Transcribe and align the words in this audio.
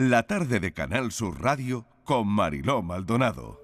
La 0.00 0.22
tarde 0.28 0.60
de 0.60 0.72
Canal 0.72 1.10
Sur 1.10 1.42
Radio 1.42 1.84
con 2.04 2.28
Mariló 2.28 2.82
Maldonado. 2.82 3.60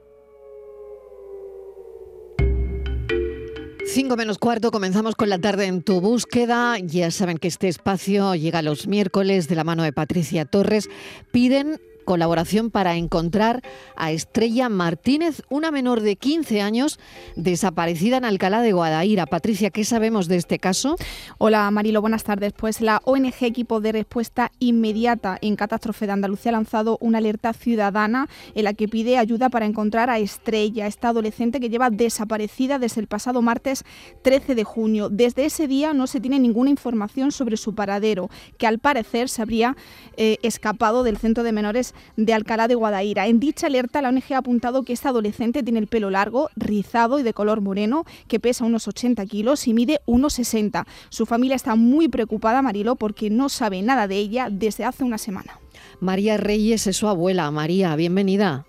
Cinco 3.86 4.16
menos 4.16 4.38
cuarto, 4.38 4.72
comenzamos 4.72 5.14
con 5.14 5.28
la 5.28 5.38
tarde 5.38 5.66
en 5.66 5.84
tu 5.84 6.00
búsqueda. 6.00 6.76
Ya 6.80 7.12
saben 7.12 7.38
que 7.38 7.46
este 7.46 7.68
espacio 7.68 8.34
llega 8.34 8.62
los 8.62 8.88
miércoles 8.88 9.46
de 9.46 9.54
la 9.54 9.62
mano 9.62 9.84
de 9.84 9.92
Patricia 9.92 10.44
Torres. 10.44 10.90
Piden 11.30 11.80
colaboración 12.04 12.70
para 12.70 12.96
encontrar 12.96 13.62
a 13.96 14.12
Estrella 14.12 14.68
Martínez, 14.68 15.42
una 15.48 15.70
menor 15.70 16.00
de 16.00 16.16
15 16.16 16.60
años 16.60 17.00
desaparecida 17.36 18.18
en 18.18 18.24
Alcalá 18.24 18.62
de 18.62 18.72
Guadaira. 18.72 19.26
Patricia, 19.26 19.70
¿qué 19.70 19.84
sabemos 19.84 20.28
de 20.28 20.36
este 20.36 20.58
caso? 20.58 20.96
Hola 21.38 21.70
Marilo, 21.70 22.00
buenas 22.00 22.24
tardes. 22.24 22.52
Pues 22.52 22.80
la 22.80 23.00
ONG 23.04 23.34
Equipo 23.40 23.80
de 23.80 23.92
Respuesta 23.92 24.52
Inmediata 24.58 25.38
en 25.40 25.56
Catástrofe 25.56 26.06
de 26.06 26.12
Andalucía 26.12 26.50
ha 26.50 26.52
lanzado 26.52 26.98
una 27.00 27.18
alerta 27.18 27.52
ciudadana 27.52 28.28
en 28.54 28.64
la 28.64 28.74
que 28.74 28.88
pide 28.88 29.18
ayuda 29.18 29.48
para 29.48 29.66
encontrar 29.66 30.10
a 30.10 30.18
Estrella, 30.18 30.86
esta 30.86 31.08
adolescente 31.08 31.60
que 31.60 31.70
lleva 31.70 31.90
desaparecida 31.90 32.78
desde 32.78 33.00
el 33.00 33.06
pasado 33.06 33.42
martes 33.42 33.84
13 34.22 34.54
de 34.54 34.64
junio. 34.64 35.08
Desde 35.08 35.44
ese 35.46 35.66
día 35.66 35.94
no 35.94 36.06
se 36.06 36.20
tiene 36.20 36.38
ninguna 36.38 36.70
información 36.70 37.32
sobre 37.32 37.56
su 37.56 37.74
paradero, 37.74 38.28
que 38.58 38.66
al 38.66 38.78
parecer 38.78 39.28
se 39.28 39.42
habría 39.42 39.76
eh, 40.16 40.38
escapado 40.42 41.02
del 41.02 41.16
centro 41.16 41.42
de 41.42 41.52
menores 41.52 41.93
de 42.16 42.32
Alcalá 42.32 42.68
de 42.68 42.74
Guadaira. 42.74 43.26
En 43.26 43.40
dicha 43.40 43.66
alerta, 43.66 44.02
la 44.02 44.08
ONG 44.08 44.32
ha 44.34 44.38
apuntado 44.38 44.82
que 44.82 44.92
esta 44.92 45.10
adolescente 45.10 45.62
tiene 45.62 45.78
el 45.78 45.86
pelo 45.86 46.10
largo, 46.10 46.50
rizado 46.56 47.18
y 47.18 47.22
de 47.22 47.32
color 47.32 47.60
moreno, 47.60 48.04
que 48.28 48.40
pesa 48.40 48.64
unos 48.64 48.88
80 48.88 49.24
kilos 49.26 49.66
y 49.66 49.74
mide 49.74 50.00
unos 50.06 50.34
60. 50.34 50.86
Su 51.08 51.26
familia 51.26 51.56
está 51.56 51.74
muy 51.76 52.08
preocupada, 52.08 52.62
Marilo, 52.62 52.96
porque 52.96 53.30
no 53.30 53.48
sabe 53.48 53.82
nada 53.82 54.08
de 54.08 54.16
ella 54.16 54.48
desde 54.50 54.84
hace 54.84 55.04
una 55.04 55.18
semana. 55.18 55.58
María 56.00 56.36
Reyes 56.36 56.86
es 56.86 56.96
su 56.96 57.08
abuela. 57.08 57.50
María, 57.50 57.94
bienvenida. 57.96 58.66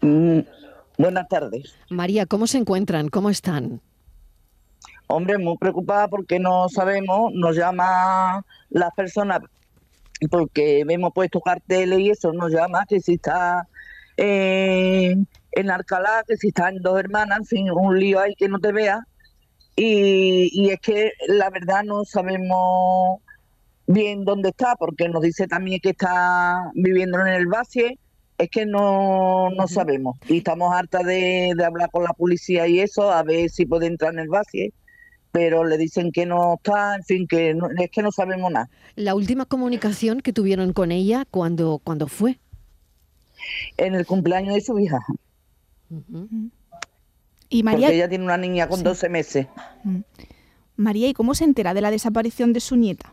Mm, 0.00 0.40
buenas 0.98 1.28
tardes. 1.28 1.74
María, 1.90 2.26
¿cómo 2.26 2.46
se 2.46 2.58
encuentran? 2.58 3.08
¿Cómo 3.08 3.30
están? 3.30 3.80
Hombre, 5.08 5.38
muy 5.38 5.56
preocupada 5.56 6.08
porque 6.08 6.38
no 6.40 6.68
sabemos, 6.68 7.32
nos 7.32 7.56
llama 7.56 8.44
las 8.70 8.92
personas 8.94 9.40
porque 10.30 10.80
hemos 10.80 11.12
puesto 11.12 11.40
carteles 11.40 11.98
y 12.00 12.10
eso 12.10 12.32
nos 12.32 12.50
llama 12.52 12.86
que 12.88 13.00
si 13.00 13.14
está 13.14 13.66
en 14.16 15.70
Alcalá, 15.70 16.24
que 16.26 16.36
si 16.36 16.48
está 16.48 16.68
en 16.68 16.80
dos 16.82 16.98
hermanas, 16.98 17.38
en 17.38 17.44
fin, 17.46 17.70
un 17.70 17.98
lío 17.98 18.20
ahí 18.20 18.34
que 18.34 18.48
no 18.48 18.58
te 18.58 18.72
vea. 18.72 19.06
Y, 19.76 20.70
es 20.70 20.80
que 20.80 21.12
la 21.28 21.50
verdad 21.50 21.82
no 21.84 22.04
sabemos 22.04 23.20
bien 23.86 24.24
dónde 24.24 24.48
está, 24.50 24.74
porque 24.76 25.08
nos 25.08 25.22
dice 25.22 25.46
también 25.46 25.80
que 25.80 25.90
está 25.90 26.70
viviendo 26.74 27.20
en 27.20 27.28
el 27.28 27.46
Bacie, 27.46 27.98
es 28.38 28.48
que 28.50 28.64
no, 28.64 29.50
no 29.50 29.68
sabemos. 29.68 30.16
Y 30.28 30.38
estamos 30.38 30.72
hartas 30.74 31.04
de, 31.04 31.52
de, 31.56 31.64
hablar 31.64 31.90
con 31.90 32.04
la 32.04 32.12
policía 32.14 32.66
y 32.66 32.80
eso, 32.80 33.12
a 33.12 33.22
ver 33.22 33.50
si 33.50 33.66
puede 33.66 33.86
entrar 33.86 34.14
en 34.14 34.20
el 34.20 34.28
Bacie 34.28 34.72
pero 35.36 35.64
le 35.64 35.76
dicen 35.76 36.12
que 36.12 36.24
no 36.24 36.54
está, 36.54 36.94
en 36.96 37.04
fin, 37.04 37.26
que 37.28 37.50
es 37.50 37.90
que 37.90 38.00
no 38.00 38.10
sabemos 38.10 38.50
nada. 38.50 38.70
La 38.94 39.14
última 39.14 39.44
comunicación 39.44 40.22
que 40.22 40.32
tuvieron 40.32 40.72
con 40.72 40.92
ella, 40.92 41.26
¿cuándo, 41.30 41.78
cuando 41.84 42.08
fue? 42.08 42.38
En 43.76 43.94
el 43.94 44.06
cumpleaños 44.06 44.54
de 44.54 44.62
su 44.62 44.78
hija. 44.78 44.98
Y 47.50 47.62
María... 47.62 47.88
Porque 47.88 47.96
ella 47.96 48.08
tiene 48.08 48.24
una 48.24 48.38
niña 48.38 48.66
con 48.66 48.82
12 48.82 49.10
meses. 49.10 49.46
María, 50.74 51.06
¿y 51.08 51.12
cómo 51.12 51.34
se 51.34 51.44
entera 51.44 51.74
de 51.74 51.82
la 51.82 51.90
desaparición 51.90 52.54
de 52.54 52.60
su 52.60 52.76
nieta? 52.76 53.12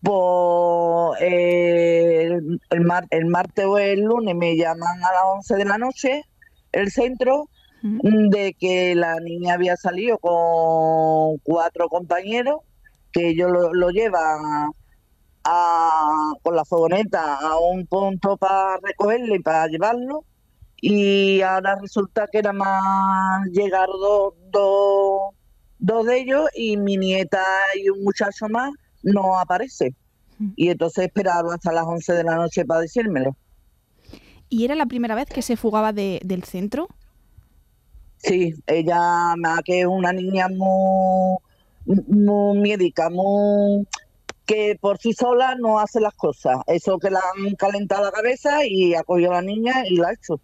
Pues 0.00 1.20
el, 1.22 2.60
el 2.70 3.26
martes 3.26 3.64
o 3.64 3.78
el 3.78 4.02
lunes 4.02 4.36
me 4.36 4.56
llaman 4.56 5.02
a 5.02 5.12
las 5.12 5.22
11 5.38 5.56
de 5.56 5.64
la 5.64 5.78
noche, 5.78 6.22
el 6.70 6.92
centro, 6.92 7.48
de 7.82 8.54
que 8.58 8.94
la 8.94 9.18
niña 9.18 9.54
había 9.54 9.76
salido 9.76 10.18
con 10.18 11.38
cuatro 11.38 11.88
compañeros, 11.88 12.60
que 13.12 13.30
ellos 13.30 13.50
lo, 13.50 13.90
llevan 13.90 14.72
a, 15.44 16.32
con 16.42 16.54
la 16.54 16.64
fogoneta 16.64 17.36
a 17.36 17.58
un 17.58 17.86
punto 17.86 18.36
para 18.36 18.78
recogerle 18.82 19.36
y 19.36 19.40
para 19.40 19.66
llevarlo. 19.66 20.24
Y 20.80 21.40
ahora 21.42 21.76
resulta 21.80 22.26
que 22.30 22.38
era 22.38 22.52
más 22.52 23.46
llegar 23.52 23.88
dos, 23.88 24.34
dos, 25.78 26.06
de 26.06 26.20
ellos 26.20 26.48
y 26.54 26.76
mi 26.76 26.96
nieta 26.96 27.42
y 27.76 27.88
un 27.88 28.02
muchacho 28.04 28.48
más 28.48 28.70
no 29.02 29.38
aparece. 29.38 29.94
Y 30.56 30.70
entonces 30.70 31.06
esperaron 31.06 31.52
hasta 31.52 31.72
las 31.72 31.84
11 31.84 32.14
de 32.14 32.24
la 32.24 32.36
noche 32.36 32.64
para 32.64 32.80
decírmelo. 32.80 33.36
¿Y 34.48 34.64
era 34.64 34.74
la 34.74 34.86
primera 34.86 35.14
vez 35.14 35.26
que 35.26 35.42
se 35.42 35.56
fugaba 35.56 35.92
del 35.92 36.44
centro? 36.44 36.88
Sí, 38.22 38.54
ella 38.66 39.34
que 39.64 39.80
es 39.80 39.86
una 39.86 40.12
niña 40.12 40.48
muy, 40.48 41.38
muy 42.06 42.58
médica, 42.58 43.10
muy 43.10 43.86
que 44.46 44.76
por 44.80 44.98
sí 44.98 45.12
sola 45.12 45.54
no 45.56 45.80
hace 45.80 46.00
las 46.00 46.14
cosas. 46.14 46.58
Eso 46.66 46.98
que 46.98 47.10
la 47.10 47.20
han 47.20 47.54
calentado 47.54 48.04
la 48.04 48.12
cabeza 48.12 48.64
y 48.64 48.94
ha 48.94 49.02
cogido 49.02 49.32
a 49.32 49.36
la 49.36 49.42
niña 49.42 49.84
y 49.88 49.96
la 49.96 50.08
ha 50.08 50.12
hecho. 50.12 50.40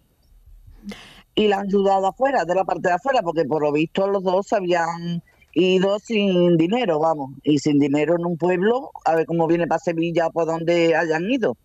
Y 1.35 1.47
la 1.47 1.59
han 1.59 1.67
ayudado 1.67 2.07
afuera, 2.07 2.43
de 2.45 2.55
la 2.55 2.65
parte 2.65 2.89
de 2.89 2.95
afuera, 2.95 3.21
porque 3.21 3.45
por 3.45 3.61
lo 3.61 3.71
visto 3.71 4.07
los 4.07 4.23
dos 4.23 4.51
habían 4.51 5.23
ido 5.53 5.99
sin 5.99 6.57
dinero, 6.57 6.99
vamos, 6.99 7.31
y 7.43 7.59
sin 7.59 7.79
dinero 7.79 8.15
en 8.15 8.25
un 8.25 8.37
pueblo, 8.37 8.91
a 9.05 9.15
ver 9.15 9.25
cómo 9.25 9.47
viene 9.47 9.67
para 9.67 9.79
Sevilla 9.79 10.27
o 10.27 10.31
por 10.31 10.45
donde 10.45 10.95
hayan 10.95 11.29
ido. 11.29 11.57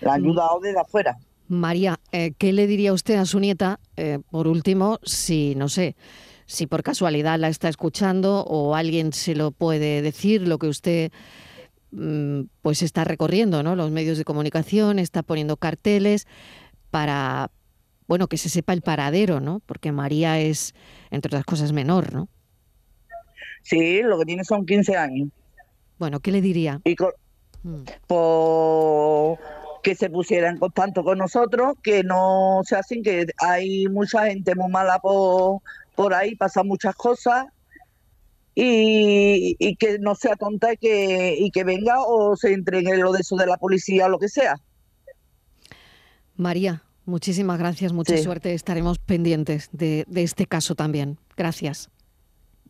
La 0.00 0.14
han 0.14 0.22
mm. 0.22 0.24
ayudado 0.24 0.60
desde 0.60 0.80
afuera. 0.80 1.16
María, 1.48 2.00
eh, 2.12 2.32
¿qué 2.38 2.52
le 2.52 2.66
diría 2.66 2.92
usted 2.92 3.16
a 3.16 3.24
su 3.24 3.38
nieta, 3.40 3.78
eh, 3.96 4.18
por 4.30 4.48
último, 4.48 4.98
si, 5.02 5.54
no 5.54 5.68
sé, 5.68 5.96
si 6.46 6.66
por 6.66 6.82
casualidad 6.82 7.38
la 7.38 7.48
está 7.48 7.68
escuchando 7.68 8.44
o 8.44 8.74
alguien 8.74 9.12
se 9.12 9.34
lo 9.34 9.50
puede 9.50 10.02
decir, 10.02 10.46
lo 10.46 10.58
que 10.58 10.68
usted 10.68 11.12
mm, 11.90 12.42
pues 12.62 12.82
está 12.82 13.04
recorriendo, 13.04 13.62
¿no? 13.62 13.76
Los 13.76 13.90
medios 13.90 14.18
de 14.18 14.24
comunicación, 14.24 14.98
está 14.98 15.22
poniendo 15.22 15.56
carteles 15.56 16.26
para, 16.90 17.50
bueno, 18.06 18.28
que 18.28 18.38
se 18.38 18.48
sepa 18.48 18.72
el 18.72 18.82
paradero, 18.82 19.40
¿no? 19.40 19.60
Porque 19.66 19.92
María 19.92 20.40
es, 20.40 20.74
entre 21.10 21.28
otras 21.28 21.44
cosas, 21.44 21.72
menor, 21.72 22.12
¿no? 22.12 22.28
Sí, 23.62 24.02
lo 24.02 24.18
que 24.18 24.24
tiene 24.24 24.44
son 24.44 24.64
15 24.64 24.96
años. 24.96 25.28
Bueno, 25.98 26.20
¿qué 26.20 26.30
le 26.30 26.40
diría? 26.40 26.80
Y 26.84 26.94
mm 27.62 27.84
que 29.86 29.94
se 29.94 30.10
pusiera 30.10 30.50
en 30.50 30.58
contacto 30.58 31.04
con 31.04 31.16
nosotros, 31.18 31.76
que 31.80 32.02
no 32.02 32.60
sea 32.64 32.80
así, 32.80 33.02
que 33.02 33.24
hay 33.38 33.86
mucha 33.86 34.26
gente 34.26 34.56
muy 34.56 34.68
mala 34.68 34.98
por, 34.98 35.60
por 35.94 36.12
ahí, 36.12 36.34
pasan 36.34 36.66
muchas 36.66 36.96
cosas 36.96 37.46
y, 38.52 39.76
que 39.76 40.00
no 40.00 40.16
sea 40.16 40.34
tonta 40.34 40.72
y 40.72 40.76
que, 40.78 41.36
y 41.38 41.52
que 41.52 41.62
venga 41.62 42.02
o 42.04 42.34
se 42.34 42.52
entregue 42.52 42.96
lo 42.96 43.12
de 43.12 43.20
eso 43.20 43.36
de 43.36 43.46
la 43.46 43.58
policía 43.58 44.06
o 44.06 44.08
lo 44.08 44.18
que 44.18 44.28
sea. 44.28 44.56
María, 46.34 46.82
muchísimas 47.04 47.56
gracias, 47.60 47.92
mucha 47.92 48.18
suerte, 48.18 48.54
estaremos 48.54 48.98
pendientes 48.98 49.68
de, 49.70 50.04
de 50.08 50.24
este 50.24 50.46
caso 50.46 50.74
también. 50.74 51.16
Gracias. 51.36 51.90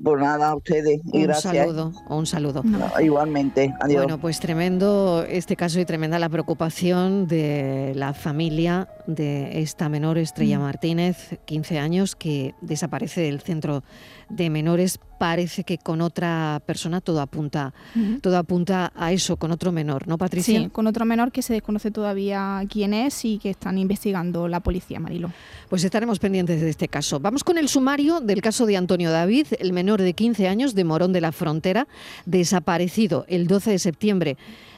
Pues 0.03 0.21
nada, 0.21 0.51
a 0.51 0.57
ustedes. 0.57 1.01
Y 1.13 1.25
un 1.25 1.35
saludo, 1.35 1.93
un 2.09 2.27
saludo. 2.27 2.63
igualmente, 3.03 3.75
adiós. 3.81 4.03
Bueno, 4.03 4.19
pues 4.19 4.41
tremendo 4.41 5.25
este 5.29 5.57
caso 5.57 5.81
y 5.81 5.85
tremenda 5.85 6.19
la 6.19 6.29
preocupación 6.29 7.27
de 7.27 7.93
la 7.95 8.13
familia 8.13 8.89
de 9.07 9.61
esta 9.63 9.89
menor 9.89 10.19
Estrella 10.19 10.59
mm. 10.59 10.63
Martínez, 10.63 11.39
15 11.45 11.79
años, 11.79 12.17
que 12.17 12.55
desaparece 12.61 13.21
del 13.23 13.41
centro 13.41 13.83
de 14.29 14.51
menores 14.51 14.99
parece 15.19 15.65
que 15.65 15.79
con 15.79 16.01
otra 16.01 16.61
persona 16.67 17.01
todo 17.01 17.21
apunta, 17.21 17.73
todo 18.21 18.37
apunta 18.37 18.93
a 18.95 19.13
eso, 19.13 19.37
con 19.37 19.51
otro 19.51 19.73
menor, 19.73 20.07
¿no, 20.07 20.19
Patricia? 20.19 20.61
Sí, 20.61 20.69
con 20.69 20.87
otro 20.87 21.05
menor 21.05 21.33
que 21.33 21.43
se 21.43 21.55
desconoce 21.55 21.91
todavía 21.91 22.63
quién 22.69 22.93
es 22.93 23.25
y 23.25 23.39
que 23.39 23.51
están 23.51 23.79
investigando 23.79 24.49
la 24.49 24.61
policía, 24.61 25.01
Marilo. 25.01 25.33
Pues 25.69 25.85
estaremos 25.85 26.19
pendientes 26.19 26.61
de 26.61 26.69
este 26.69 26.89
caso. 26.89 27.19
Vamos 27.21 27.45
con 27.45 27.57
el 27.59 27.69
sumario 27.69 28.21
del 28.21 28.43
caso 28.43 28.67
de 28.67 28.77
Antonio 28.77 29.11
David, 29.11 29.47
el 29.59 29.73
menor 29.73 30.03
de 30.03 30.13
15 30.13 30.49
años 30.49 30.75
de 30.75 30.85
Morón 30.85 31.13
de 31.13 31.21
la 31.21 31.33
Frontera, 31.33 31.89
desaparecido 32.27 33.25
el 33.29 33.47
12 33.47 33.71
de 33.71 33.79
septiembre 33.79 34.37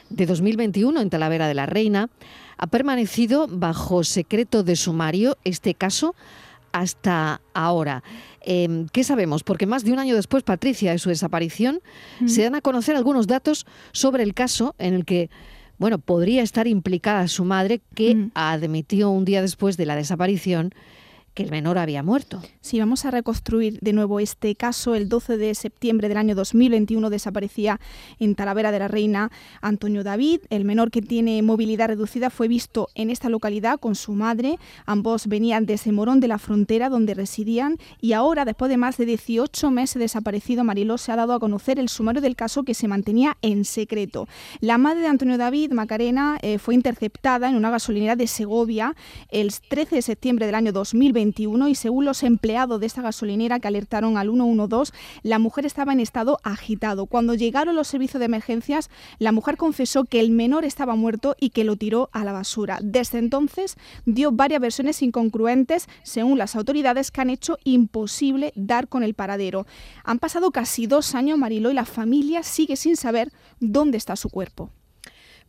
de 0.09 0.25
2021 0.25 0.99
en 1.01 1.09
Talavera 1.09 1.47
de 1.47 1.53
la 1.53 1.65
Reina. 1.65 2.09
Ha 2.57 2.67
permanecido 2.67 3.47
bajo 3.47 4.03
secreto 4.03 4.63
de 4.63 4.75
sumario 4.75 5.37
este 5.43 5.73
caso 5.73 6.15
hasta 6.71 7.41
ahora. 7.53 8.03
Em, 8.41 8.87
¿Qué 8.89 9.03
sabemos? 9.03 9.43
Porque 9.43 9.65
más 9.65 9.83
de 9.83 9.91
un 9.91 9.99
año 9.99 10.15
después, 10.15 10.43
Patricia, 10.43 10.91
de 10.91 10.99
su 10.99 11.09
desaparición, 11.09 11.81
se 12.25 12.43
dan 12.43 12.55
a 12.55 12.61
conocer 12.61 12.95
algunos 12.95 13.27
datos 13.27 13.65
sobre 13.91 14.23
el 14.23 14.33
caso 14.33 14.75
en 14.77 14.93
el 14.93 15.05
que 15.05 15.29
bueno, 15.79 15.97
podría 15.97 16.43
estar 16.43 16.67
implicada 16.67 17.27
su 17.29 17.45
madre, 17.45 17.79
que 17.95 18.27
admitió 18.35 19.09
un 19.09 19.23
día 19.23 19.41
después 19.41 19.77
de 19.77 19.85
la 19.85 19.95
desaparición 19.95 20.73
que 21.33 21.43
el 21.43 21.51
menor 21.51 21.77
había 21.77 22.03
muerto. 22.03 22.41
Sí, 22.61 22.79
vamos 22.79 23.05
a 23.05 23.11
reconstruir 23.11 23.79
de 23.81 23.93
nuevo 23.93 24.19
este 24.19 24.55
caso. 24.55 24.95
El 24.95 25.09
12 25.09 25.37
de 25.37 25.55
septiembre 25.55 26.07
del 26.07 26.17
año 26.17 26.35
2021 26.35 27.09
desaparecía 27.09 27.79
en 28.19 28.35
Talavera 28.35 28.71
de 28.71 28.79
la 28.79 28.87
Reina 28.87 29.31
Antonio 29.61 30.03
David. 30.03 30.41
El 30.49 30.65
menor 30.65 30.91
que 30.91 31.01
tiene 31.01 31.41
movilidad 31.41 31.87
reducida 31.87 32.29
fue 32.29 32.47
visto 32.47 32.89
en 32.95 33.09
esta 33.09 33.29
localidad 33.29 33.79
con 33.79 33.95
su 33.95 34.13
madre. 34.13 34.57
Ambos 34.85 35.27
venían 35.27 35.65
desde 35.65 35.91
Morón 35.91 36.19
de 36.19 36.27
la 36.27 36.39
Frontera, 36.39 36.89
donde 36.89 37.13
residían, 37.13 37.77
y 38.01 38.13
ahora, 38.13 38.45
después 38.45 38.69
de 38.69 38.77
más 38.77 38.97
de 38.97 39.05
18 39.05 39.71
meses 39.71 39.99
desaparecido, 39.99 40.63
Mariló 40.63 40.97
se 40.97 41.11
ha 41.11 41.15
dado 41.15 41.33
a 41.33 41.39
conocer 41.39 41.79
el 41.79 41.89
sumario 41.89 42.21
del 42.21 42.35
caso 42.35 42.63
que 42.63 42.73
se 42.73 42.87
mantenía 42.87 43.37
en 43.41 43.65
secreto. 43.65 44.27
La 44.59 44.77
madre 44.77 45.01
de 45.01 45.07
Antonio 45.07 45.37
David, 45.37 45.71
Macarena, 45.71 46.37
eh, 46.41 46.57
fue 46.57 46.75
interceptada 46.75 47.49
en 47.49 47.55
una 47.55 47.69
gasolinera 47.69 48.15
de 48.15 48.27
Segovia 48.27 48.95
el 49.29 49.51
13 49.53 49.95
de 49.95 50.01
septiembre 50.01 50.45
del 50.45 50.55
año 50.55 50.71
2021 50.71 51.18
y 51.19 51.75
según 51.75 52.05
los 52.05 52.23
empleados 52.23 52.79
de 52.79 52.85
esta 52.85 53.01
gasolinera 53.01 53.59
que 53.59 53.67
alertaron 53.67 54.17
al 54.17 54.29
112, 54.29 54.93
la 55.23 55.37
mujer 55.37 55.65
estaba 55.65 55.91
en 55.91 55.99
estado 55.99 56.39
agitado. 56.43 57.07
Cuando 57.07 57.33
llegaron 57.33 57.75
los 57.75 57.89
servicios 57.89 58.19
de 58.19 58.25
emergencias, 58.25 58.89
la 59.17 59.33
mujer 59.33 59.57
confesó 59.57 60.05
que 60.05 60.21
el 60.21 60.31
menor 60.31 60.63
estaba 60.63 60.95
muerto 60.95 61.35
y 61.39 61.49
que 61.49 61.65
lo 61.65 61.75
tiró 61.75 62.09
a 62.13 62.23
la 62.23 62.31
basura. 62.31 62.79
Desde 62.81 63.19
entonces 63.19 63.75
dio 64.05 64.31
varias 64.31 64.61
versiones 64.61 65.01
incongruentes 65.01 65.87
según 66.03 66.37
las 66.37 66.55
autoridades 66.55 67.11
que 67.11 67.21
han 67.21 67.29
hecho 67.29 67.57
imposible 67.65 68.53
dar 68.55 68.87
con 68.87 69.03
el 69.03 69.13
paradero. 69.13 69.65
Han 70.05 70.19
pasado 70.19 70.51
casi 70.51 70.87
dos 70.87 71.15
años, 71.15 71.37
Mariló, 71.37 71.69
y 71.69 71.73
la 71.73 71.85
familia 71.85 72.43
sigue 72.43 72.77
sin 72.77 72.95
saber 72.95 73.31
dónde 73.59 73.97
está 73.97 74.15
su 74.15 74.29
cuerpo. 74.29 74.69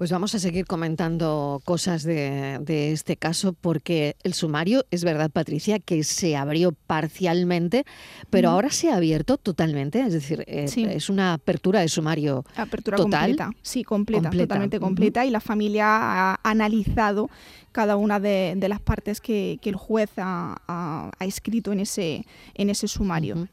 Pues 0.00 0.10
vamos 0.10 0.34
a 0.34 0.38
seguir 0.38 0.64
comentando 0.64 1.60
cosas 1.66 2.04
de, 2.04 2.58
este 2.90 3.18
caso 3.18 3.52
porque 3.52 4.16
el 4.22 4.32
sumario, 4.32 4.86
es 4.90 5.04
verdad 5.04 5.30
Patricia, 5.30 5.78
que 5.78 6.04
se 6.04 6.36
abrió 6.36 6.72
parcialmente, 6.72 7.84
pero 8.30 8.48
ahora 8.48 8.70
se 8.70 8.90
ha 8.90 8.96
abierto 8.96 9.36
totalmente, 9.36 10.00
es 10.00 10.14
decir, 10.14 10.42
eh, 10.46 10.64
es 10.74 11.10
una 11.10 11.34
apertura 11.34 11.80
de 11.80 11.88
sumario 11.88 12.46
apertura 12.56 12.96
completa, 12.96 13.50
sí, 13.60 13.84
completa, 13.84 14.30
totalmente 14.30 14.80
completa 14.80 15.26
y 15.26 15.30
la 15.30 15.40
familia 15.40 15.84
ha 15.86 16.40
analizado 16.44 17.28
cada 17.72 17.96
una 17.96 18.18
de, 18.18 18.56
las 18.68 18.80
partes 18.80 19.20
que, 19.20 19.58
el 19.62 19.76
juez 19.76 20.10
ha, 20.16 21.10
escrito 21.20 21.72
en 21.72 21.80
ese, 21.80 22.26
en 22.54 22.70
ese 22.70 22.88
sumario. 22.88 23.48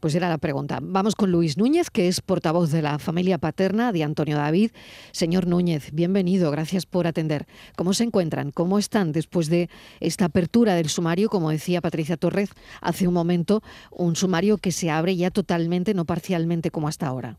Pues 0.00 0.14
era 0.14 0.28
la 0.28 0.38
pregunta. 0.38 0.78
Vamos 0.82 1.14
con 1.14 1.30
Luis 1.30 1.56
Núñez, 1.56 1.88
que 1.90 2.08
es 2.08 2.20
portavoz 2.20 2.70
de 2.70 2.82
la 2.82 2.98
familia 2.98 3.38
paterna 3.38 3.92
de 3.92 4.02
Antonio 4.02 4.36
David. 4.36 4.72
Señor 5.12 5.46
Núñez, 5.46 5.91
bienvenido, 5.92 6.50
gracias 6.50 6.86
por 6.86 7.06
atender. 7.06 7.46
¿Cómo 7.76 7.92
se 7.92 8.04
encuentran? 8.04 8.50
¿Cómo 8.50 8.78
están 8.78 9.12
después 9.12 9.48
de 9.48 9.68
esta 10.00 10.24
apertura 10.24 10.74
del 10.74 10.88
sumario? 10.88 11.28
Como 11.28 11.50
decía 11.50 11.80
Patricia 11.80 12.16
Torres 12.16 12.52
hace 12.80 13.06
un 13.06 13.14
momento, 13.14 13.60
un 13.90 14.16
sumario 14.16 14.58
que 14.58 14.72
se 14.72 14.90
abre 14.90 15.16
ya 15.16 15.30
totalmente, 15.30 15.94
no 15.94 16.04
parcialmente 16.04 16.70
como 16.70 16.88
hasta 16.88 17.06
ahora. 17.06 17.36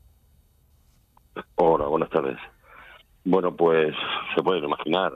Hola, 1.55 1.87
buenas 1.87 2.09
tardes. 2.09 2.37
Bueno, 3.25 3.55
pues 3.55 3.95
se 4.35 4.43
pueden 4.43 4.65
imaginar, 4.65 5.11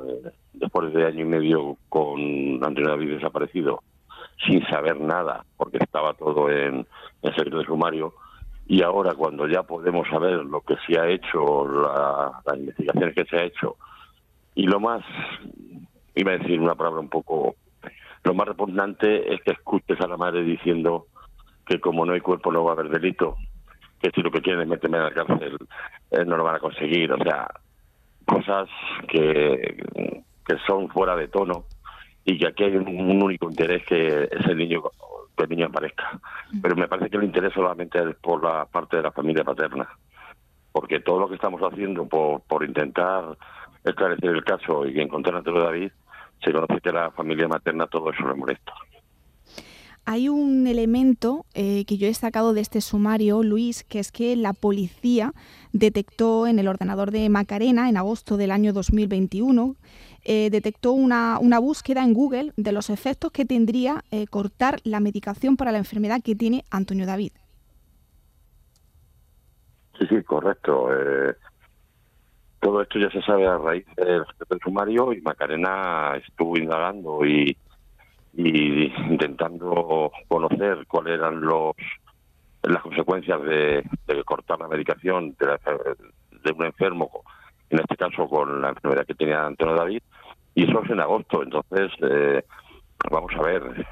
después 0.54 0.94
de 0.94 1.06
año 1.06 1.22
y 1.22 1.28
medio 1.28 1.78
con 1.89 2.19
Antonio 2.63 2.89
David 2.89 3.16
desaparecido, 3.16 3.84
sin 4.45 4.66
saber 4.68 5.00
nada, 5.00 5.45
porque 5.57 5.78
estaba 5.81 6.13
todo 6.13 6.50
en, 6.50 6.88
el 7.22 7.36
secreto 7.36 7.60
de 7.60 7.66
sumario, 7.66 8.13
y 8.67 8.81
ahora 8.81 9.15
cuando 9.15 9.47
ya 9.47 9.63
podemos 9.63 10.07
saber 10.09 10.43
lo 10.45 10.61
que 10.61 10.75
se 10.85 10.99
ha 10.99 11.07
hecho, 11.07 11.65
las 11.67 12.57
investigaciones 12.57 13.15
que 13.15 13.25
se 13.25 13.37
ha 13.37 13.43
hecho, 13.43 13.77
y 14.55 14.63
lo 14.63 14.79
más, 14.79 15.05
iba 16.15 16.33
a 16.33 16.37
decir 16.37 16.59
una 16.59 16.75
palabra 16.75 16.99
un 16.99 17.09
poco, 17.09 17.55
lo 18.23 18.33
más 18.33 18.47
repugnante 18.47 19.33
es 19.33 19.41
que 19.41 19.51
escuches 19.51 19.99
a 20.01 20.07
la 20.07 20.17
madre 20.17 20.43
diciendo 20.43 21.05
que 21.65 21.79
como 21.79 22.05
no 22.05 22.13
hay 22.13 22.21
cuerpo 22.21 22.51
no 22.51 22.63
va 22.65 22.71
a 22.71 22.73
haber 22.73 22.89
delito, 22.89 23.37
que 24.01 24.11
si 24.11 24.21
lo 24.21 24.31
que 24.31 24.41
quieren 24.41 24.63
es 24.63 24.67
meterme 24.67 24.97
en 24.97 25.03
la 25.03 25.11
cárcel, 25.11 25.57
eh, 26.11 26.25
no 26.25 26.35
lo 26.35 26.43
van 26.43 26.55
a 26.55 26.59
conseguir, 26.59 27.11
o 27.13 27.17
sea, 27.17 27.47
cosas 28.25 28.67
que, 29.07 29.81
que 30.45 30.57
son 30.67 30.89
fuera 30.89 31.15
de 31.15 31.29
tono 31.29 31.65
y 32.27 32.38
que 32.38 32.47
aquí 32.47 32.65
hay 32.65 32.75
un, 32.75 33.21
único 33.24 33.50
interés 33.50 33.85
que 33.85 34.25
es 34.29 34.45
el 34.45 34.57
niño 34.57 34.83
que 35.38 35.44
el 35.44 35.50
niño 35.50 35.68
aparezca. 35.68 36.19
Pero 36.62 36.75
me 36.75 36.88
parece 36.88 37.09
que 37.09 37.15
el 37.18 37.24
interés 37.24 37.53
solamente 37.53 37.97
es 38.00 38.15
por 38.18 38.44
la 38.44 38.65
parte 38.65 38.97
de 38.97 39.03
la 39.03 39.12
familia 39.12 39.45
paterna, 39.45 39.88
porque 40.74 41.00
todo 41.00 41.21
lo 41.21 41.29
que 41.29 41.35
estamos 41.35 41.62
haciendo 41.62 42.06
por, 42.06 42.41
por 42.41 42.65
intentar 42.65 43.38
esclarecer 43.85 44.31
el 44.31 44.44
caso 44.44 44.85
y 44.85 45.00
encontrar 45.00 45.38
a 45.38 45.41
David, 45.41 45.91
se 46.44 46.51
conoce 46.51 46.81
que 46.81 46.91
la 46.91 47.12
familia 47.12 47.47
materna 47.47 47.88
todo 47.88 48.12
eso 48.12 48.27
le 48.27 48.35
molesta. 48.35 48.74
Hay 50.03 50.27
un 50.27 50.68
elemento 50.68 51.45
eh, 51.53 51.85
que 51.85 51.97
yo 51.97 52.07
he 52.07 52.09
destacado 52.09 52.53
de 52.53 52.62
este 52.62 52.81
sumario, 52.81 53.44
Luis, 53.44 53.83
que 53.83 54.00
es 54.00 54.12
que 54.12 54.35
la 54.35 54.53
policía 54.53 55.33
detectó 55.71 56.47
en 56.47 56.59
el 56.59 56.68
ordenador 56.68 57.12
de 57.12 57.27
Macarena, 57.29 57.89
en 57.89 57.97
agosto 57.97 58.38
del 58.38 58.51
año 58.51 58.71
2021, 58.74 59.75
eh, 60.27 60.50
detectó 60.51 60.91
una, 60.91 61.39
una, 61.39 61.57
búsqueda 61.57 62.03
en 62.03 62.13
Google 62.13 62.53
de 62.56 62.71
los 62.71 62.91
efectos 62.91 63.31
que 63.31 63.45
tendría 63.45 64.03
eh, 64.12 64.27
cortar 64.27 64.79
la 64.83 65.00
medicación 65.00 65.57
para 65.57 65.71
la 65.71 65.79
enfermedad 65.79 66.21
que 66.24 66.35
tiene 66.35 66.63
Antonio 66.69 67.07
David. 67.07 67.31
Sí, 69.97 70.06
sí, 70.07 70.21
correcto. 70.24 70.89
todo 72.59 72.81
esto 72.83 73.00
ya 73.00 73.09
se 73.09 73.21
sabe 73.24 73.47
a 73.47 73.57
raíz 73.57 73.85
del 73.97 74.25
sumario 74.63 75.12
y 75.12 75.21
Macarena 75.21 76.15
estuvo 76.18 76.56
indagando 76.56 77.25
y 77.25 77.57
y 78.38 78.94
intentando 79.09 80.12
conocer 80.27 80.85
cuáles 80.88 81.15
eran 81.15 81.41
los 81.41 81.75
las 82.62 82.83
consecuencias 82.83 83.41
de, 83.44 83.83
cortar 84.25 84.59
la 84.59 84.68
medicación 84.68 85.35
de, 85.39 86.51
un 86.51 86.65
enfermo, 86.65 87.09
en 87.69 87.79
este 87.79 87.97
caso 87.97 88.27
con 88.27 88.61
la 88.61 88.69
enfermedad 88.69 89.05
que 89.05 89.15
tenía 89.15 89.45
Antonio 89.45 89.75
David, 89.75 90.01
y 90.55 90.63
eso 90.63 90.83
es 90.83 90.89
en 90.89 90.99
agosto. 90.99 91.43
Entonces, 91.43 91.91
eh, 92.01 92.43
vamos 93.11 93.31
a 93.37 93.41
ver, 93.43 93.85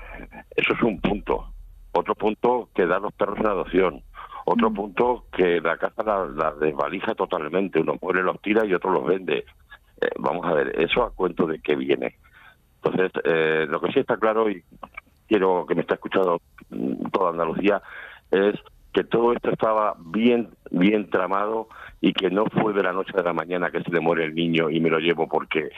eso 0.55 0.73
es 0.73 0.81
un 0.81 0.99
punto. 0.99 1.53
Otro 1.91 2.15
punto 2.15 2.69
que 2.73 2.85
da 2.85 2.99
los 2.99 3.13
perros 3.13 3.39
en 3.39 3.47
adopción. 3.47 4.03
Otro 4.45 4.69
mm. 4.69 4.73
punto 4.73 5.25
que 5.31 5.61
la 5.61 5.77
casa 5.77 6.03
la, 6.35 6.51
desvalija 6.53 7.15
totalmente. 7.15 7.79
Uno 7.79 7.95
muere, 8.01 8.23
los 8.23 8.41
tira 8.41 8.65
y 8.65 8.73
otro 8.73 8.91
los 8.91 9.05
vende. 9.05 9.45
Eh, 10.01 10.09
vamos 10.17 10.45
a 10.45 10.53
ver, 10.53 10.79
eso 10.79 11.03
a 11.03 11.11
cuento 11.11 11.45
de 11.47 11.59
qué 11.59 11.75
viene. 11.75 12.15
Entonces, 12.83 13.11
eh, 13.23 13.65
lo 13.69 13.79
que 13.81 13.91
sí 13.91 13.99
está 13.99 14.17
claro, 14.17 14.49
y 14.49 14.63
quiero 15.27 15.65
que 15.65 15.75
me 15.75 15.81
está 15.81 15.95
escuchando 15.95 16.41
mm, 16.69 17.09
toda 17.11 17.31
Andalucía, 17.31 17.81
es 18.31 18.55
que 18.93 19.03
todo 19.03 19.33
esto 19.33 19.51
estaba 19.51 19.95
bien, 19.99 20.49
bien 20.71 21.09
tramado 21.09 21.67
y 22.01 22.13
que 22.13 22.29
no 22.29 22.45
fue 22.45 22.73
de 22.73 22.83
la 22.83 22.93
noche 22.93 23.13
a 23.17 23.23
la 23.23 23.33
mañana 23.33 23.71
que 23.71 23.81
se 23.81 23.91
le 23.91 23.99
muere 23.99 24.25
el 24.25 24.35
niño 24.35 24.69
y 24.69 24.79
me 24.79 24.89
lo 24.89 24.99
llevo 24.99 25.27
porque 25.27 25.69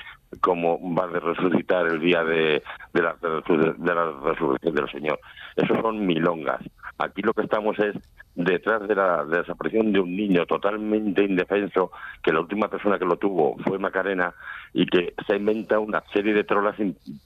como 0.42 0.80
va 0.94 1.06
a 1.06 1.20
resucitar 1.20 1.88
el 1.88 2.00
día 2.00 2.24
de, 2.24 2.62
la, 2.94 3.16
de 3.22 3.96
la 3.96 4.12
resurrección 4.24 4.76
del 4.76 4.90
Señor. 4.90 5.20
Eso 5.56 5.80
son 5.82 6.06
milongas. 6.06 6.62
Aquí 7.00 7.22
lo 7.22 7.34
que 7.34 7.44
estamos 7.44 7.78
es 7.80 7.96
detrás 8.38 8.88
de 8.88 8.96
la, 8.96 9.26
desaparición 9.26 9.92
de 9.92 10.00
un 10.00 10.16
niño 10.16 10.46
totalmente 10.46 11.24
indefenso, 11.24 11.92
que 12.24 12.32
la 12.32 12.40
última 12.40 12.68
persona 12.70 13.00
que 13.00 13.06
lo 13.06 13.18
tuvo 13.18 13.58
fue 13.66 13.80
Macarena, 13.80 14.34
y 14.74 14.86
que 14.86 15.14
se 15.28 15.36
inventa 15.36 15.80
una 15.80 16.04
serie 16.14 16.34
de 16.34 16.44
trolas 16.44 16.76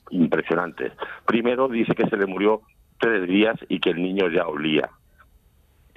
impresionantes. 0.10 0.94
Primero 1.26 1.68
dice 1.68 1.94
que 1.96 2.08
se 2.08 2.18
le 2.18 2.26
murió 2.26 2.62
tres 3.00 3.28
días 3.28 3.58
y 3.68 3.80
que 3.80 3.90
el 3.92 4.02
niño 4.02 4.30
ya 4.30 4.48
olía. 4.48 4.90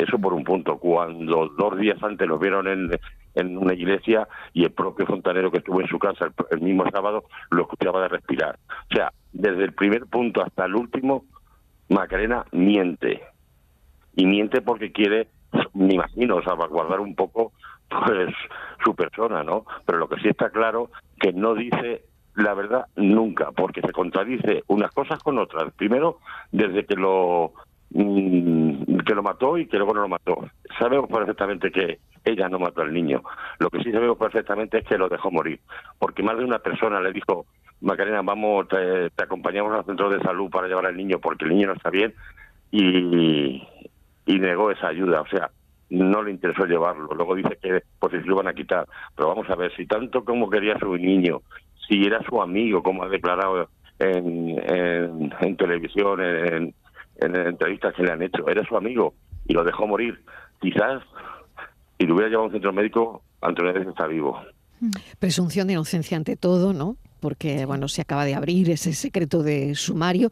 Eso 0.06 0.18
por 0.18 0.34
un 0.34 0.44
punto. 0.44 0.78
Cuando 0.78 1.48
dos 1.56 1.78
días 1.78 2.02
antes 2.02 2.26
lo 2.28 2.38
vieron 2.38 2.66
en, 2.68 2.90
en 3.34 3.56
una 3.56 3.74
iglesia 3.74 4.28
y 4.52 4.64
el 4.64 4.72
propio 4.72 5.06
fontanero 5.06 5.50
que 5.50 5.58
estuvo 5.58 5.80
en 5.80 5.88
su 5.88 5.98
casa 5.98 6.26
el 6.50 6.60
mismo 6.60 6.84
sábado 6.90 7.24
lo 7.50 7.62
escuchaba 7.62 8.02
de 8.02 8.08
respirar. 8.08 8.58
O 8.90 8.94
sea, 8.94 9.12
desde 9.32 9.64
el 9.64 9.72
primer 9.72 10.06
punto 10.06 10.42
hasta 10.42 10.66
el 10.66 10.74
último, 10.74 11.24
Macarena 11.88 12.44
miente 12.52 13.22
y 14.16 14.26
miente 14.26 14.62
porque 14.62 14.92
quiere, 14.92 15.28
me 15.74 15.94
imagino, 15.94 16.42
salvaguardar 16.42 17.00
un 17.00 17.14
poco 17.14 17.52
pues 17.88 18.34
su 18.84 18.94
persona, 18.94 19.42
¿no? 19.42 19.64
Pero 19.86 19.98
lo 19.98 20.08
que 20.08 20.20
sí 20.20 20.28
está 20.28 20.50
claro 20.50 20.90
que 21.20 21.32
no 21.32 21.54
dice 21.54 22.04
la 22.36 22.54
verdad 22.54 22.86
nunca, 22.96 23.52
porque 23.52 23.80
se 23.80 23.92
contradice 23.92 24.64
unas 24.66 24.90
cosas 24.92 25.22
con 25.22 25.38
otras. 25.38 25.72
Primero, 25.74 26.18
desde 26.50 26.84
que 26.84 26.96
lo 26.96 27.52
que 27.94 29.14
lo 29.14 29.22
mató 29.22 29.56
y 29.56 29.66
que 29.66 29.76
luego 29.76 29.94
no 29.94 30.02
lo 30.02 30.08
mató. 30.08 30.48
Sabemos 30.78 31.08
perfectamente 31.08 31.70
que 31.70 31.98
ella 32.24 32.48
no 32.48 32.58
mató 32.58 32.82
al 32.82 32.92
niño. 32.92 33.22
Lo 33.58 33.70
que 33.70 33.82
sí 33.82 33.92
sabemos 33.92 34.18
perfectamente 34.18 34.78
es 34.78 34.84
que 34.84 34.98
lo 34.98 35.08
dejó 35.08 35.30
morir, 35.30 35.60
porque 35.98 36.22
más 36.22 36.36
de 36.36 36.44
una 36.44 36.58
persona 36.58 37.00
le 37.00 37.12
dijo, 37.12 37.46
Macarena, 37.80 38.22
vamos, 38.22 38.66
te, 38.68 39.22
acompañamos 39.22 39.72
al 39.72 39.84
centro 39.84 40.10
de 40.10 40.20
salud 40.20 40.50
para 40.50 40.66
llevar 40.66 40.86
al 40.86 40.96
niño 40.96 41.18
porque 41.20 41.44
el 41.44 41.50
niño 41.50 41.68
no 41.68 41.74
está 41.74 41.90
bien 41.90 42.14
y, 42.70 43.62
y 44.26 44.38
negó 44.38 44.70
esa 44.70 44.88
ayuda. 44.88 45.20
O 45.20 45.26
sea, 45.28 45.50
no 45.90 46.22
le 46.22 46.32
interesó 46.32 46.64
llevarlo. 46.64 47.08
Luego 47.14 47.34
dice 47.34 47.58
que 47.62 47.82
pues 48.00 48.12
si 48.12 48.28
lo 48.28 48.36
van 48.36 48.48
a 48.48 48.54
quitar. 48.54 48.86
Pero 49.14 49.28
vamos 49.28 49.48
a 49.48 49.54
ver, 49.54 49.74
si 49.76 49.86
tanto 49.86 50.24
como 50.24 50.50
quería 50.50 50.78
su 50.78 50.96
niño, 50.96 51.42
si 51.88 52.04
era 52.04 52.22
su 52.24 52.40
amigo, 52.40 52.82
como 52.82 53.04
ha 53.04 53.08
declarado 53.08 53.68
en, 53.98 54.58
en, 55.40 55.56
televisión, 55.56 56.20
en, 56.20 56.74
en, 57.16 57.36
entrevistas 57.36 57.94
que 57.94 58.02
le 58.02 58.12
han 58.12 58.22
hecho. 58.22 58.46
Era 58.48 58.64
su 58.66 58.76
amigo 58.76 59.14
y 59.46 59.52
lo 59.52 59.64
dejó 59.64 59.86
morir. 59.86 60.22
Quizás 60.60 61.02
si 61.98 62.06
lo 62.06 62.14
hubiera 62.14 62.28
llevado 62.28 62.44
a 62.44 62.46
un 62.48 62.52
centro 62.52 62.72
médico, 62.72 63.22
Antonio 63.40 63.72
David 63.72 63.88
está 63.88 64.06
vivo. 64.06 64.40
Presunción 65.18 65.66
de 65.66 65.74
inocencia 65.74 66.16
ante 66.16 66.36
todo, 66.36 66.72
¿no? 66.72 66.96
Porque, 67.20 67.64
bueno, 67.64 67.88
se 67.88 68.02
acaba 68.02 68.24
de 68.24 68.34
abrir 68.34 68.70
ese 68.70 68.92
secreto 68.92 69.42
de 69.42 69.74
sumario. 69.74 70.30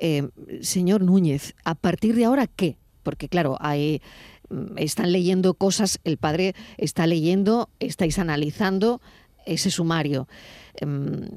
Eh, 0.00 0.28
señor 0.60 1.02
Núñez, 1.02 1.54
¿a 1.64 1.74
partir 1.74 2.14
de 2.14 2.24
ahora 2.24 2.46
qué? 2.48 2.76
Porque, 3.02 3.28
claro, 3.28 3.56
hay, 3.60 4.02
mm, 4.48 4.78
están 4.78 5.12
leyendo 5.12 5.54
cosas, 5.54 6.00
el 6.02 6.16
padre 6.16 6.54
está 6.78 7.06
leyendo, 7.06 7.68
estáis 7.78 8.18
analizando 8.18 9.00
ese 9.46 9.70
sumario. 9.70 10.26
Em, 10.74 11.28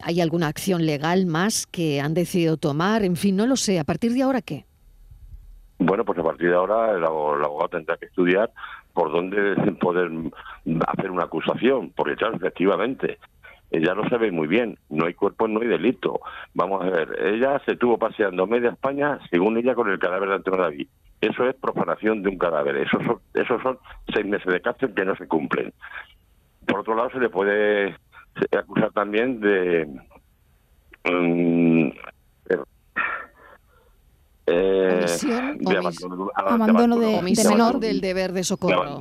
¿Hay 0.00 0.20
alguna 0.20 0.48
acción 0.48 0.86
legal 0.86 1.26
más 1.26 1.66
que 1.66 2.00
han 2.00 2.14
decidido 2.14 2.56
tomar? 2.56 3.04
En 3.04 3.16
fin, 3.16 3.36
no 3.36 3.46
lo 3.46 3.56
sé. 3.56 3.78
¿A 3.78 3.84
partir 3.84 4.12
de 4.12 4.22
ahora 4.22 4.42
qué? 4.42 4.64
Bueno, 5.78 6.04
pues 6.04 6.18
a 6.18 6.22
partir 6.22 6.48
de 6.48 6.54
ahora 6.54 6.96
el 6.96 7.04
abogado 7.04 7.68
tendrá 7.68 7.96
que 7.96 8.06
estudiar 8.06 8.50
por 8.92 9.12
dónde 9.12 9.54
poder 9.80 10.10
hacer 10.86 11.10
una 11.10 11.24
acusación, 11.24 11.92
porque 11.94 12.16
claro, 12.16 12.36
efectivamente, 12.36 13.18
ella 13.70 13.94
lo 13.94 14.08
sabe 14.08 14.30
muy 14.30 14.46
bien, 14.46 14.78
no 14.88 15.06
hay 15.06 15.14
cuerpo, 15.14 15.48
no 15.48 15.60
hay 15.60 15.66
delito. 15.66 16.20
Vamos 16.54 16.84
a 16.84 16.90
ver, 16.90 17.18
ella 17.20 17.60
se 17.66 17.72
estuvo 17.72 17.98
paseando 17.98 18.46
media 18.46 18.70
España, 18.70 19.18
según 19.30 19.58
ella, 19.58 19.74
con 19.74 19.90
el 19.90 19.98
cadáver 19.98 20.28
de 20.28 20.34
Antonio 20.36 20.62
David. 20.62 20.88
Eso 21.20 21.48
es 21.48 21.56
profanación 21.56 22.22
de 22.22 22.28
un 22.28 22.38
cadáver, 22.38 22.76
esos 22.76 23.02
son, 23.04 23.18
esos 23.34 23.60
son 23.62 23.78
seis 24.12 24.26
meses 24.26 24.52
de 24.52 24.60
cárcel 24.60 24.94
que 24.94 25.04
no 25.04 25.16
se 25.16 25.26
cumplen. 25.26 25.72
Por 26.66 26.80
otro 26.80 26.94
lado, 26.94 27.10
se 27.10 27.18
le 27.18 27.28
puede 27.28 27.96
acusar 28.52 28.92
también 28.92 29.40
de... 29.40 29.88
Eh, 34.46 35.06
de 35.56 35.78
abandono, 36.34 36.98
de, 36.98 37.22
menor 37.22 37.80
del 37.80 38.02
deber 38.02 38.32
de 38.32 38.44
socorro. 38.44 39.00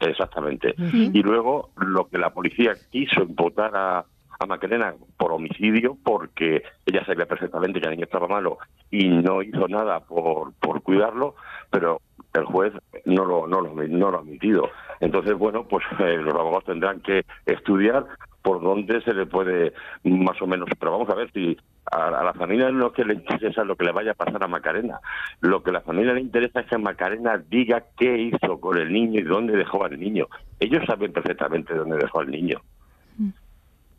exactamente. 0.00 0.74
Y 0.78 1.22
luego 1.22 1.70
lo 1.76 2.08
que 2.08 2.16
la 2.16 2.30
policía 2.30 2.72
quiso 2.90 3.22
imputar 3.22 3.76
a, 3.76 4.06
a 4.38 4.46
Macarena 4.46 4.94
por 5.18 5.32
homicidio 5.32 5.96
porque 6.02 6.62
ella 6.86 7.04
sabía 7.04 7.26
perfectamente 7.26 7.80
que 7.80 7.86
el 7.86 7.92
niño 7.92 8.04
estaba 8.04 8.26
malo 8.26 8.58
y 8.90 9.08
no 9.08 9.42
hizo 9.42 9.68
nada 9.68 10.00
por, 10.00 10.52
por 10.54 10.82
cuidarlo, 10.82 11.34
pero 11.70 12.00
el 12.34 12.44
juez 12.44 12.72
no 13.06 13.24
lo, 13.24 13.46
no 13.46 13.60
lo, 13.60 13.74
no 13.74 14.10
lo 14.10 14.18
ha 14.18 14.20
admitido. 14.20 14.68
Entonces, 15.00 15.34
bueno, 15.34 15.66
pues 15.66 15.84
eh, 16.00 16.18
los 16.18 16.34
abogados 16.34 16.64
tendrán 16.64 17.00
que 17.00 17.24
estudiar 17.46 18.06
por 18.42 18.62
dónde 18.62 19.00
se 19.00 19.12
le 19.12 19.26
puede 19.26 19.72
más 20.04 20.40
o 20.40 20.46
menos. 20.46 20.68
Pero 20.78 20.92
vamos 20.92 21.08
a 21.08 21.14
ver 21.14 21.30
si 21.32 21.56
a, 21.90 22.22
la 22.22 22.32
familia 22.34 22.70
lo 22.70 22.92
que 22.92 23.04
le 23.04 23.14
interesa 23.14 23.64
lo 23.64 23.76
que 23.76 23.84
le 23.84 23.92
vaya 23.92 24.12
a 24.12 24.14
pasar 24.14 24.42
a 24.42 24.48
Macarena. 24.48 25.00
Lo 25.40 25.62
que 25.62 25.70
a 25.70 25.74
la 25.74 25.80
familia 25.80 26.14
le 26.14 26.20
interesa 26.20 26.60
es 26.60 26.66
que 26.66 26.78
Macarena 26.78 27.38
diga 27.38 27.84
qué 27.96 28.18
hizo 28.18 28.60
con 28.60 28.78
el 28.78 28.92
niño 28.92 29.20
y 29.20 29.24
dónde 29.24 29.56
dejó 29.56 29.84
al 29.84 29.98
niño. 29.98 30.28
Ellos 30.60 30.84
saben 30.86 31.12
perfectamente 31.12 31.74
dónde 31.74 31.96
dejó 31.96 32.20
al 32.20 32.30
niño. 32.30 32.60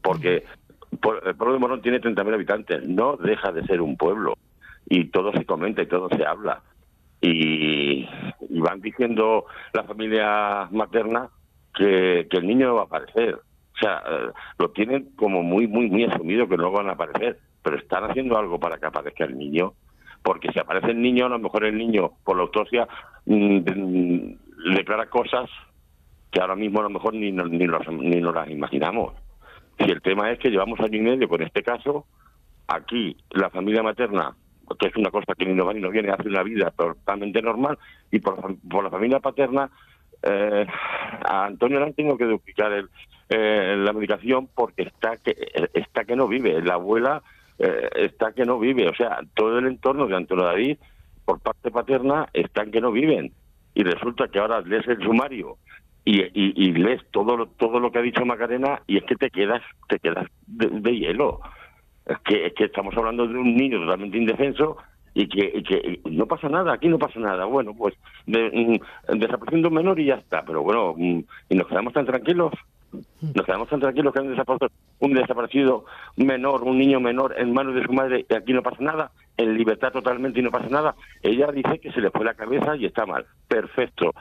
Porque 0.02 0.46
el 0.92 1.36
pueblo 1.36 1.54
de 1.54 1.60
Morón 1.60 1.82
tiene 1.82 2.00
30.000 2.00 2.34
habitantes, 2.34 2.88
no 2.88 3.18
deja 3.18 3.52
de 3.52 3.66
ser 3.66 3.82
un 3.82 3.98
pueblo. 3.98 4.38
Y 4.90 5.06
todo 5.06 5.34
se 5.34 5.46
comenta 5.46 5.82
y 5.82 5.88
todo 5.88 6.08
se 6.10 6.26
habla. 6.26 6.62
Y, 7.20 8.08
van 8.60 8.82
diciendo 8.82 9.46
la 9.74 9.84
familia 9.84 10.68
materna 10.72 11.30
que, 11.74 12.28
que 12.30 12.38
el 12.38 12.48
niño 12.48 12.76
va 12.76 12.82
a 12.82 12.86
aparecer 12.86 13.40
o 13.78 13.80
sea, 13.80 14.02
eh, 14.10 14.32
lo 14.58 14.72
tienen 14.72 15.12
como 15.16 15.44
muy, 15.44 15.68
muy, 15.68 15.88
muy 15.90 16.06
asumido 16.06 16.48
que 16.48 16.58
no 16.58 16.72
van 16.72 16.90
a 16.90 16.94
aparecer, 16.94 17.38
pero 17.62 17.78
están 17.78 18.10
haciendo 18.10 18.38
algo 18.38 18.60
para 18.60 18.78
que 18.78 18.88
aparezca 18.88 19.26
el 19.26 19.38
niño. 19.38 19.74
Porque 20.24 20.52
si 20.52 20.60
aparece 20.60 20.92
el 20.92 21.02
niño, 21.02 21.28
a 21.28 21.30
lo 21.30 21.38
mejor 21.38 21.64
el 21.64 21.78
niño, 21.78 22.14
por 22.24 22.38
la 22.38 22.44
autopsia, 22.44 22.88
mm, 23.26 23.60
declara 24.76 25.10
cosas 25.10 25.50
que 26.32 26.42
ahora 26.42 26.56
mismo 26.56 26.80
a 26.80 26.84
lo 26.84 26.90
mejor 26.90 27.14
ni, 27.14 27.32
ni, 27.32 27.44
ni 27.50 28.22
nos 28.22 28.34
las 28.34 28.50
imaginamos. 28.50 29.14
Si 29.78 29.86
el 29.86 30.02
tema 30.02 30.32
es 30.32 30.40
que 30.40 30.50
llevamos 30.50 30.80
año 30.80 30.98
y 30.98 31.02
medio 31.02 31.30
con 31.30 31.44
este 31.44 31.62
caso, 31.62 32.08
aquí 32.68 33.16
la 33.30 33.52
familia 33.52 33.84
materna, 33.84 34.36
que 34.76 34.88
es 34.88 34.96
una 34.96 35.12
cosa 35.12 35.34
que 35.36 35.46
ni 35.46 35.54
nos 35.54 35.92
viene, 35.92 36.12
hace 36.12 36.30
una 36.30 36.44
vida 36.44 36.72
totalmente 36.72 37.42
normal, 37.42 37.78
y 38.12 38.20
por, 38.20 38.56
por 38.70 38.84
la 38.84 38.90
familia 38.90 39.20
paterna, 39.20 39.70
eh, 40.24 40.66
a 41.24 41.46
Antonio 41.46 41.80
le 41.80 41.94
tengo 41.94 42.18
que 42.18 42.26
duplicar 42.26 42.72
el, 42.74 42.90
eh, 43.30 43.76
la 43.78 43.94
medicación 43.94 44.50
porque 44.54 44.84
está 44.84 45.18
que 45.18 45.36
está 45.74 46.06
que 46.06 46.16
no 46.16 46.28
vive. 46.28 46.62
La 46.62 46.76
abuela 46.76 47.22
eh, 47.60 47.90
está 47.96 48.32
que 48.34 48.46
no 48.46 48.60
vive. 48.60 48.90
O 48.90 48.96
sea, 48.96 49.20
todo 49.36 49.60
el 49.60 49.68
entorno 49.68 50.08
de 50.08 50.16
Antonio 50.16 50.46
David, 50.46 50.78
por 51.26 51.40
parte 51.40 51.72
paterna, 51.72 52.28
están 52.34 52.72
que 52.72 52.82
no 52.82 52.92
viven. 52.92 53.32
Y 53.74 53.84
resulta 53.84 54.28
que 54.28 54.40
ahora 54.40 54.62
lees 54.62 54.88
el 54.88 55.04
sumario 55.04 55.58
y, 56.04 56.22
y, 56.34 56.72
lees 56.72 57.02
todo 57.12 57.46
todo 57.58 57.80
lo 57.80 57.92
que 57.92 58.00
ha 58.00 58.02
dicho 58.02 58.26
Macarena 58.26 58.82
y 58.88 58.98
es 58.98 59.04
que 59.04 59.16
te 59.16 59.30
quedas 59.30 59.62
te 59.90 60.00
quedas 60.00 60.26
de, 60.48 60.98
hielo. 60.98 61.42
Es 62.08 62.18
que, 62.20 62.54
que 62.54 62.66
estamos 62.66 62.96
hablando 62.96 63.28
de 63.28 63.38
un 63.38 63.56
niño 63.56 63.80
totalmente 63.80 64.18
indefenso 64.18 64.78
y 65.14 65.28
que, 65.28 65.64
que, 65.64 66.00
no 66.06 66.26
pasa 66.26 66.48
nada, 66.48 66.74
aquí 66.74 66.88
no 66.88 66.98
pasa 66.98 67.20
nada. 67.20 67.46
Bueno, 67.46 67.74
pues 67.74 67.96
de, 68.26 68.80
mm, 69.10 69.18
desapareciendo 69.18 69.70
un 69.70 69.76
menor 69.76 70.00
y 70.00 70.06
ya 70.06 70.16
está. 70.16 70.44
Pero 70.46 70.64
bueno, 70.64 70.94
mm, 70.96 71.20
y 71.50 71.56
nos 71.56 71.68
quedamos 71.68 71.94
tan 71.94 72.06
tranquilos. 72.06 72.54
Nos 73.22 73.46
quedamos 73.46 73.68
tan 73.68 73.82
tranquilos 73.82 74.14
que 74.14 74.20
han 74.20 74.30
desaparecido 74.30 74.72
un 75.00 75.14
desaparecido 75.14 75.86
menor, 76.16 76.64
un 76.64 76.78
niño 76.78 77.00
menor 77.00 77.36
en 77.38 77.54
manos 77.54 77.76
de 77.76 77.84
su 77.84 77.92
madre 77.92 78.26
y 78.28 78.34
aquí 78.34 78.54
no 78.54 78.64
pasa 78.64 78.82
nada, 78.82 79.12
en 79.38 79.53
libertad 79.56 79.91
totalmente 79.91 80.39
y 80.39 80.44
no 80.44 80.51
pasa 80.51 80.67
nada. 80.70 80.96
Ella 81.22 81.51
dice 81.51 81.79
que 81.79 81.91
se 81.91 82.01
le 82.01 82.12
fue 82.12 82.25
la 82.25 82.34
cabeza 82.34 82.75
y 82.75 82.86
está 82.86 83.06
mal. 83.06 83.25
Perfecto. 83.48 84.13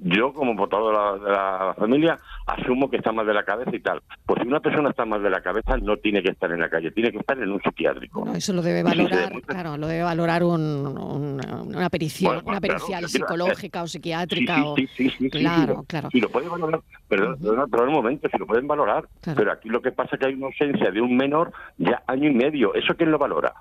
Yo, 0.00 0.32
como 0.32 0.54
votador 0.54 1.20
de 1.20 1.30
la, 1.30 1.74
familia, 1.78 2.18
asumo 2.46 2.90
que 2.90 2.96
está 2.96 3.12
mal 3.12 3.26
de 3.26 3.34
la 3.34 3.44
cabeza 3.44 3.70
y 3.74 3.80
tal. 3.80 4.02
Pues 4.24 4.40
si 4.42 4.48
una 4.48 4.60
persona 4.60 4.90
está 4.90 5.04
mal 5.04 5.22
de 5.22 5.30
la 5.30 5.42
cabeza, 5.42 5.76
no 5.76 5.98
tiene 5.98 6.22
que 6.22 6.30
estar 6.30 6.50
en 6.50 6.60
la 6.60 6.70
calle, 6.70 6.90
tiene 6.90 7.12
que 7.12 7.18
estar 7.18 7.38
en 7.38 7.50
un 7.50 7.60
psiquiátrico. 7.60 8.26
eso 8.34 8.52
lo 8.52 8.62
debe 8.62 8.82
valorar, 8.82 9.32
claro, 9.42 9.76
lo 9.76 9.86
debe 9.86 10.02
valorar 10.02 10.42
una 10.42 11.90
pericia, 11.90 12.42
una 12.44 12.60
pericial 12.60 13.08
psicológica 13.08 13.82
o 13.82 13.86
psiquiátrica. 13.86 14.56
Sí, 14.76 14.88
sí, 14.96 15.10
sí, 15.10 15.30
claro, 15.30 15.84
claro. 15.86 16.08
Y 16.12 16.20
lo 16.20 16.30
puede 16.30 16.48
valorar, 16.48 16.80
pero, 17.08 17.36
pero, 17.38 17.90
momento, 17.90 18.28
si 18.30 18.38
lo 18.38 18.46
pueden 18.46 18.66
valorar. 18.66 19.06
Pero 19.22 19.52
aquí 19.52 19.68
lo 19.68 19.82
que 19.82 19.92
pasa 19.92 20.16
es 20.16 20.20
que 20.20 20.26
hay 20.26 20.34
una 20.34 20.46
ausencia 20.46 20.90
de 20.90 21.00
un 21.00 21.16
menor 21.16 21.52
ya 21.76 22.02
año 22.06 22.30
y 22.30 22.34
medio. 22.34 22.74
¿Eso 22.74 22.94
quién 22.96 23.10
lo 23.10 23.18
valora? 23.18 23.52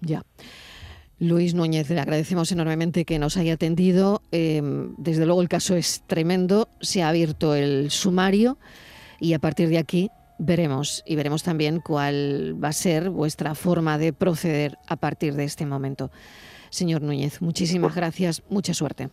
Ya. 0.00 0.22
Luis 1.18 1.54
Núñez, 1.54 1.88
le 1.88 2.00
agradecemos 2.00 2.52
enormemente 2.52 3.06
que 3.06 3.18
nos 3.18 3.36
haya 3.38 3.54
atendido. 3.54 4.20
Em, 4.32 4.94
desde 4.98 5.24
luego 5.24 5.40
el 5.40 5.48
caso 5.48 5.74
es 5.74 6.02
tremendo. 6.06 6.68
Se 6.80 7.02
ha 7.02 7.08
abierto 7.08 7.54
el 7.54 7.90
sumario 7.90 8.58
y 9.18 9.32
a 9.32 9.38
partir 9.38 9.68
de 9.70 9.78
aquí 9.78 10.10
veremos 10.38 11.02
y 11.06 11.16
veremos 11.16 11.42
también 11.42 11.80
cuál 11.80 12.62
va 12.62 12.68
a 12.68 12.72
ser 12.72 13.08
vuestra 13.08 13.54
forma 13.54 13.96
de 13.96 14.12
proceder 14.12 14.76
a 14.86 14.96
partir 14.96 15.34
de 15.34 15.44
este 15.44 15.64
momento. 15.64 16.10
Señor 16.68 17.00
Núñez, 17.00 17.40
muchísimas 17.40 17.94
gracias, 17.94 18.42
mucha 18.50 18.74
suerte. 18.74 19.08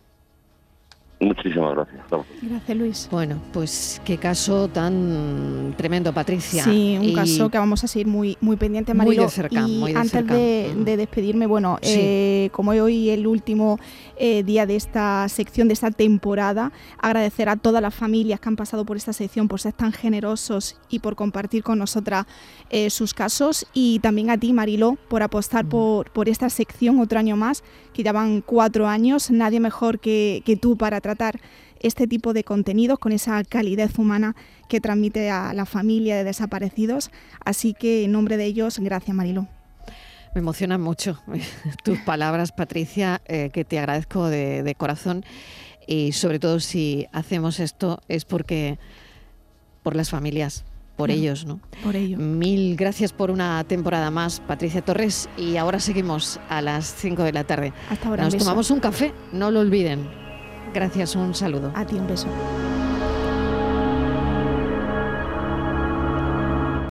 Muchísimas 1.24 1.74
gracias. 1.74 2.02
Gracias, 2.42 2.76
Luis. 2.76 3.08
Bueno, 3.10 3.40
pues 3.52 4.00
qué 4.04 4.18
caso 4.18 4.68
tan 4.68 5.74
tremendo, 5.76 6.12
Patricia. 6.12 6.64
Sí, 6.64 6.98
un 7.00 7.14
caso 7.14 7.50
que 7.50 7.58
vamos 7.58 7.82
a 7.82 7.86
seguir 7.86 8.06
muy, 8.06 8.36
muy 8.40 8.56
pendiente, 8.56 8.92
Marilo. 8.92 9.22
Muy 9.22 9.24
de 9.24 9.30
cerca, 9.30 9.60
y 9.66 9.78
muy 9.78 9.92
de 9.92 9.98
antes 9.98 10.26
De, 10.26 10.74
de, 10.76 10.96
despedirme, 10.96 11.46
bueno, 11.46 11.78
eh, 11.82 12.50
como 12.52 12.72
hoy 12.72 13.10
el 13.10 13.26
último 13.26 13.78
eh, 14.16 14.42
día 14.42 14.66
de 14.66 14.76
esta 14.76 15.26
sección, 15.28 15.68
de 15.68 15.74
esta 15.74 15.90
temporada, 15.90 16.72
agradecer 16.98 17.48
a 17.48 17.56
todas 17.56 17.80
las 17.80 17.94
familias 17.94 18.38
que 18.40 18.48
han 18.48 18.56
pasado 18.56 18.84
por 18.84 18.96
esta 18.96 19.12
sección, 19.12 19.48
por 19.48 19.60
ser 19.60 19.72
tan 19.72 19.92
generosos 19.92 20.76
y 20.90 20.98
por 20.98 21.16
compartir 21.16 21.62
con 21.62 21.78
nosotras 21.78 22.26
eh, 22.70 22.90
sus 22.90 23.14
casos. 23.14 23.66
Y 23.72 23.98
también 24.00 24.30
a 24.30 24.36
ti, 24.38 24.52
Marilo, 24.52 24.98
por 25.08 25.22
apostar 25.22 25.64
por, 25.66 26.10
por 26.10 26.28
esta 26.28 26.50
sección 26.50 27.00
otro 27.00 27.18
año 27.18 27.36
más, 27.36 27.64
que 27.94 28.02
ya 28.02 28.12
van 28.12 28.42
cuatro 28.42 28.86
años. 28.86 29.30
Nadie 29.30 29.60
mejor 29.60 29.98
que, 30.00 30.42
que 30.44 30.56
tú 30.56 30.76
para 30.76 31.00
tratar 31.00 31.13
este 31.80 32.06
tipo 32.06 32.32
de 32.32 32.44
contenidos 32.44 32.98
con 32.98 33.12
esa 33.12 33.42
calidez 33.44 33.98
humana 33.98 34.34
que 34.68 34.80
transmite 34.80 35.30
a 35.30 35.52
la 35.52 35.66
familia 35.66 36.16
de 36.16 36.24
desaparecidos. 36.24 37.10
Así 37.44 37.74
que 37.74 38.04
en 38.04 38.12
nombre 38.12 38.36
de 38.36 38.46
ellos, 38.46 38.78
gracias 38.78 39.14
Marilo. 39.14 39.48
Me 40.34 40.40
emocionan 40.40 40.80
mucho 40.80 41.22
tus 41.84 41.98
palabras, 42.00 42.52
Patricia, 42.52 43.20
eh, 43.26 43.50
que 43.52 43.64
te 43.64 43.78
agradezco 43.78 44.28
de, 44.28 44.74
corazón. 44.76 45.24
Y 45.86 46.12
sobre 46.12 46.38
todo 46.38 46.58
si 46.60 47.06
hacemos 47.12 47.60
esto 47.60 48.00
es 48.08 48.24
porque 48.24 48.78
por 49.82 49.94
las 49.94 50.08
familias, 50.08 50.64
por 50.96 51.10
ellos, 51.10 51.44
¿no? 51.44 51.60
Por 51.82 51.94
ello. 51.94 52.16
Mil 52.16 52.76
gracias 52.76 53.12
por 53.12 53.30
una 53.30 53.62
temporada 53.64 54.10
más, 54.10 54.40
Patricia 54.40 54.80
Torres. 54.80 55.28
Y 55.36 55.58
ahora 55.58 55.78
seguimos 55.78 56.40
a 56.48 56.62
las 56.62 56.86
5 56.96 57.22
de 57.22 57.32
la 57.32 57.44
tarde. 57.44 57.72
Hasta 57.90 58.08
ahora. 58.08 58.24
Nos 58.24 58.36
tomamos 58.38 58.70
un 58.70 58.80
café, 58.80 59.12
no 59.32 59.50
lo 59.50 59.60
olviden. 59.60 60.23
Gracias, 60.72 61.14
un 61.16 61.34
saludo. 61.34 61.70
A 61.74 61.84
ti 61.84 61.96
un 61.96 62.06
beso. 62.06 62.28